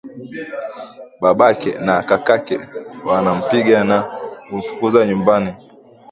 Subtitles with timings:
[1.21, 2.57] Babake na kakake
[3.05, 4.01] wanampiga na
[4.49, 5.53] kumfukuza nyumbani